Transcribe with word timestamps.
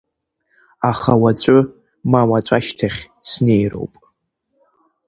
Аха 0.89 1.13
уаҵәы, 1.21 1.57
ма 2.11 2.21
уаҵәашьҭахь 2.29 3.01
снеироуп. 3.29 3.93